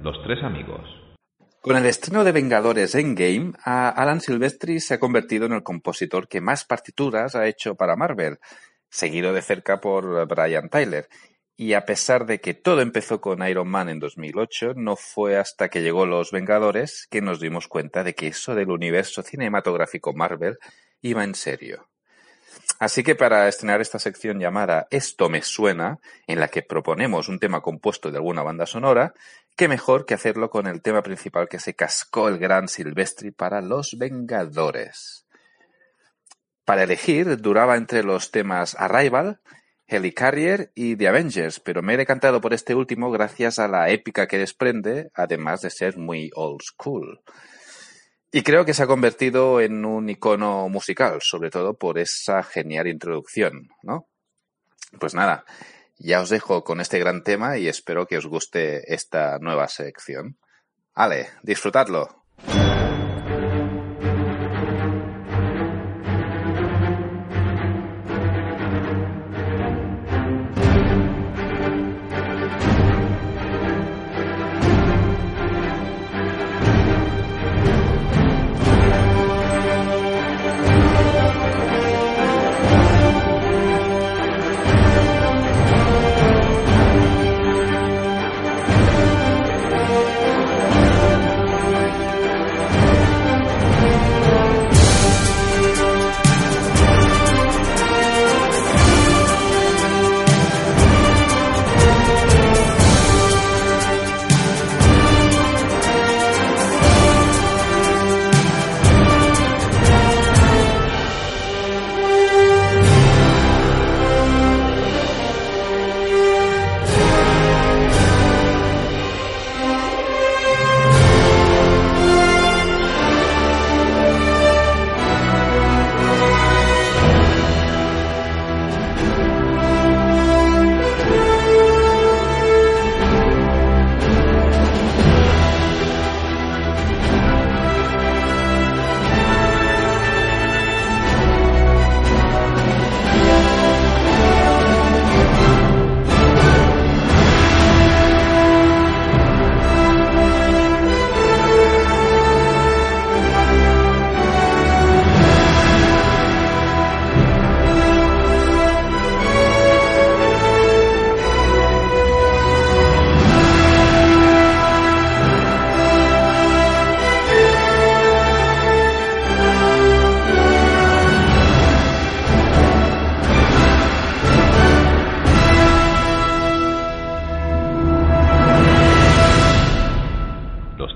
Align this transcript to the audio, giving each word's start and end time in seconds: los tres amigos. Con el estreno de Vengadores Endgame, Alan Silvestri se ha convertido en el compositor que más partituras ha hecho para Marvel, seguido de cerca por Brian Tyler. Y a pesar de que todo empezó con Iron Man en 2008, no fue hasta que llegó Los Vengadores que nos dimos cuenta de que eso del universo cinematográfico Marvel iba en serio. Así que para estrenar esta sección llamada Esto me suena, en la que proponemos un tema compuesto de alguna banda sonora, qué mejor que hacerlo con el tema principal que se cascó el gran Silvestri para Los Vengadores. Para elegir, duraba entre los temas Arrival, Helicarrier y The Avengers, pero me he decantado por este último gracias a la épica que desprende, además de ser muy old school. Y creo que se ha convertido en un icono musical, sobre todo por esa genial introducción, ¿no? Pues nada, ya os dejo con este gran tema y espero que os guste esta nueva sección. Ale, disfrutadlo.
los 0.00 0.22
tres 0.22 0.42
amigos. 0.42 0.80
Con 1.60 1.76
el 1.76 1.86
estreno 1.86 2.22
de 2.22 2.32
Vengadores 2.32 2.94
Endgame, 2.94 3.52
Alan 3.64 4.20
Silvestri 4.20 4.78
se 4.78 4.94
ha 4.94 5.00
convertido 5.00 5.46
en 5.46 5.52
el 5.52 5.62
compositor 5.62 6.28
que 6.28 6.40
más 6.40 6.64
partituras 6.64 7.34
ha 7.34 7.46
hecho 7.48 7.74
para 7.74 7.96
Marvel, 7.96 8.38
seguido 8.88 9.32
de 9.32 9.42
cerca 9.42 9.80
por 9.80 10.26
Brian 10.28 10.68
Tyler. 10.68 11.08
Y 11.56 11.72
a 11.72 11.84
pesar 11.84 12.26
de 12.26 12.40
que 12.40 12.54
todo 12.54 12.82
empezó 12.82 13.20
con 13.20 13.46
Iron 13.48 13.68
Man 13.68 13.88
en 13.88 13.98
2008, 13.98 14.74
no 14.76 14.94
fue 14.94 15.38
hasta 15.38 15.68
que 15.68 15.82
llegó 15.82 16.06
Los 16.06 16.30
Vengadores 16.30 17.08
que 17.10 17.22
nos 17.22 17.40
dimos 17.40 17.66
cuenta 17.66 18.04
de 18.04 18.14
que 18.14 18.28
eso 18.28 18.54
del 18.54 18.70
universo 18.70 19.22
cinematográfico 19.22 20.12
Marvel 20.12 20.58
iba 21.00 21.24
en 21.24 21.34
serio. 21.34 21.88
Así 22.78 23.02
que 23.02 23.14
para 23.14 23.48
estrenar 23.48 23.80
esta 23.80 23.98
sección 23.98 24.38
llamada 24.38 24.86
Esto 24.90 25.28
me 25.28 25.42
suena, 25.42 25.98
en 26.26 26.40
la 26.40 26.48
que 26.48 26.62
proponemos 26.62 27.28
un 27.28 27.38
tema 27.38 27.60
compuesto 27.60 28.10
de 28.10 28.18
alguna 28.18 28.42
banda 28.42 28.66
sonora, 28.66 29.14
qué 29.56 29.68
mejor 29.68 30.04
que 30.04 30.14
hacerlo 30.14 30.50
con 30.50 30.66
el 30.66 30.82
tema 30.82 31.02
principal 31.02 31.48
que 31.48 31.58
se 31.58 31.74
cascó 31.74 32.28
el 32.28 32.38
gran 32.38 32.68
Silvestri 32.68 33.30
para 33.30 33.62
Los 33.62 33.96
Vengadores. 33.98 35.26
Para 36.64 36.82
elegir, 36.82 37.40
duraba 37.40 37.76
entre 37.76 38.02
los 38.02 38.30
temas 38.30 38.76
Arrival, 38.78 39.40
Helicarrier 39.86 40.72
y 40.74 40.96
The 40.96 41.08
Avengers, 41.08 41.60
pero 41.60 41.80
me 41.80 41.94
he 41.94 41.96
decantado 41.96 42.40
por 42.40 42.52
este 42.52 42.74
último 42.74 43.10
gracias 43.10 43.58
a 43.58 43.68
la 43.68 43.88
épica 43.88 44.26
que 44.26 44.38
desprende, 44.38 45.10
además 45.14 45.62
de 45.62 45.70
ser 45.70 45.96
muy 45.96 46.30
old 46.34 46.60
school. 46.62 47.22
Y 48.32 48.42
creo 48.42 48.64
que 48.64 48.74
se 48.74 48.82
ha 48.82 48.86
convertido 48.86 49.60
en 49.60 49.84
un 49.84 50.10
icono 50.10 50.68
musical, 50.68 51.20
sobre 51.22 51.50
todo 51.50 51.78
por 51.78 51.98
esa 51.98 52.42
genial 52.42 52.88
introducción, 52.88 53.68
¿no? 53.82 54.08
Pues 54.98 55.14
nada, 55.14 55.44
ya 55.98 56.20
os 56.20 56.28
dejo 56.28 56.64
con 56.64 56.80
este 56.80 56.98
gran 56.98 57.22
tema 57.22 57.58
y 57.58 57.68
espero 57.68 58.06
que 58.06 58.18
os 58.18 58.26
guste 58.26 58.92
esta 58.94 59.38
nueva 59.38 59.68
sección. 59.68 60.38
Ale, 60.94 61.28
disfrutadlo. 61.42 62.24